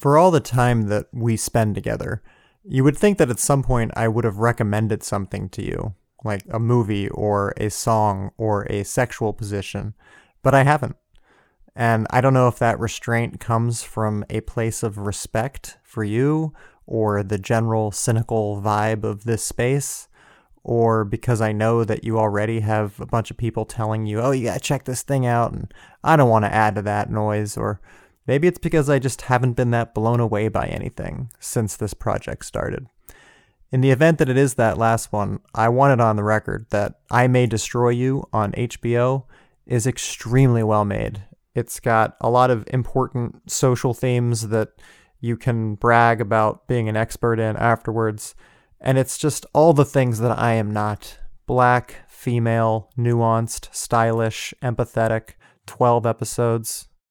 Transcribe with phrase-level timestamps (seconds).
[0.00, 2.22] For all the time that we spend together,
[2.64, 5.94] you would think that at some point I would have recommended something to you,
[6.24, 9.92] like a movie or a song or a sexual position,
[10.42, 10.96] but I haven't.
[11.76, 16.54] And I don't know if that restraint comes from a place of respect for you
[16.86, 20.08] or the general cynical vibe of this space,
[20.64, 24.30] or because I know that you already have a bunch of people telling you, oh,
[24.30, 27.58] you gotta check this thing out, and I don't want to add to that noise,
[27.58, 27.82] or
[28.30, 32.44] maybe it's because I just haven't been that blown away by anything since this project
[32.44, 32.86] started.
[33.72, 36.66] In the event that it is that last one, I want it on the record
[36.70, 39.24] that I May Destroy You on HBO
[39.66, 41.24] is extremely well made.
[41.56, 44.68] It's got a lot of important social themes that
[45.18, 48.36] you can brag about being an expert in afterwards.
[48.80, 55.30] And it's just all the things that I am not black, female, nuanced, stylish, empathetic,
[55.66, 56.86] 12 episodes.